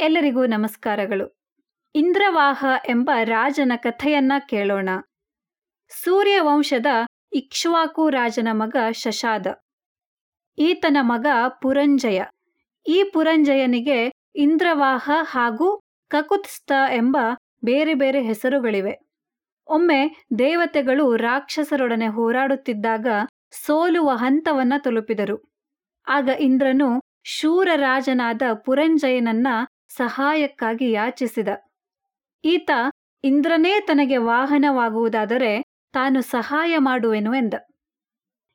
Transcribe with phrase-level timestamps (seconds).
[0.00, 1.36] ಎಲ್ಲರಿಗೂ ನಮಸ್ಕಾರಗಳು.
[1.94, 4.88] ಇಂದ್ರವಾಹ ಎಂಬ ರಾಜನ ಕಥೆಯನ್ನ ಕೇಳೋಣ.
[5.88, 6.86] ಸೂರ್ಯವಂಶದ
[7.32, 9.46] ಇಕ್ಷ್ವಾಕು ರಾಜನ ಮಗ ಶಶಾದ.
[10.58, 11.26] ಈತನ ಮಗ
[11.62, 12.22] ಪುರಂಜಯ.
[12.86, 17.16] ಈ ಪುರಂಜಯನಿಗೆ ಇಂದ್ರವಾಹ ಹಾಗೂ ಕಕುತ್ಸ್ಥ ಎಂಬ
[17.64, 18.98] ಬೇರೆ ಬೇರೆ ಹೆಸರುಗಳಿವೆ.
[19.66, 23.06] ಒಮ್ಮೆ ದೇವತೆಗಳು ರಾಕ್ಷಸರೊಡನೆ ಹೋರಾಡುತ್ತಿದ್ದಾಗ
[23.50, 25.52] ಸೋಲುವ ಹಂತವನ್ನ ತಲುಪಿದರು.
[26.08, 29.46] ಆಗ ಇಂದ್ರನು ಶೂರ ರಾಜನಾದ ಪುರಂಜಯನನ್ನ
[29.96, 31.48] ಸಹಾಯಕ್ಕಾಗಿ ಯಾಚಿಸಿದ.
[32.44, 32.70] ಈತ
[33.24, 37.54] ಇಂದ್ರನೇ ತನಗೆ ವಾಹನವಾಗುವುದಾದರೆ ತಾನು ಸಹಾಯ ಮಾಡುವೆನು ಎಂದ.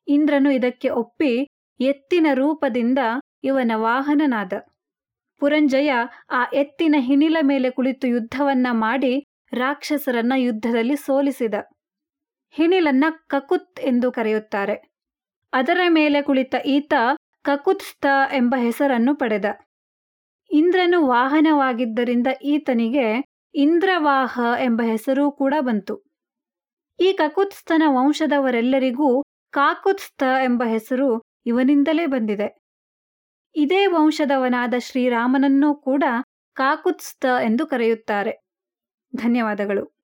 [0.07, 1.47] ಇಂದ್ರನು ಇದಕ್ಕೆ ಒಪ್ಪಿ
[1.79, 2.99] ಎತ್ತಿನ ರೂಪದಿಂದ
[3.43, 4.53] ಇವನ ವಾಹನನಾದ.
[5.39, 5.91] ಪುರಂಜಯ
[6.29, 11.53] ಆ ಎತ್ತಿನ ಹಿಣಿಲ ಮೇಲೆ ಕುಳಿತು ಯುದ್ಧವನ್ನ ಮಾಡಿ ರಾಕ್ಷಸರನ್ನ ಯುದ್ಧದಲ್ಲಿ ಸೋಲಿಸಿದ.
[12.51, 14.91] ಹಿಣಿಲನ್ನ ಕಕುತ್ ಎಂದು ಕರೆಯುತ್ತಾರೆ.
[15.53, 16.93] ಅದರ ಮೇಲೆ ಕುಳಿತ ಈತ
[17.41, 19.45] ಕಕುತ್ಸ್ಥ ಎಂಬ ಹೆಸರನ್ನು ಪಡೆದ.
[20.51, 23.23] ಇಂದ್ರನು ವಾಹನವಾಗಿದ್ದರಿಂದ ಈತನಿಗೆ
[23.55, 26.03] ಇಂದ್ರವಾಹ ಎಂಬ ಹೆಸರೂ ಕೂಡ ಬಂತು.
[26.99, 32.57] ಈ ಕಕುತ್ಸ್ಥನ ವಂಶದವರೆಲ್ಲರಿಗೂ ಕಾಕುತ್ಸ್ಥ ಎಂಬ ಹೆಸರು ಇವನಿಂದಲೇ ಬಂದಿದೆ.
[33.55, 36.03] ಇದೇ ವಂಶದವನಾದ ಶ್ರೀರಾಮನನ್ನೂ ಕೂಡ
[36.53, 38.31] ಕಾಕುತ್ಸ್ಥ ಎಂದು ಕರೆಯುತ್ತಾರೆ.
[39.15, 40.00] ಧನ್ಯವಾದಗಳು.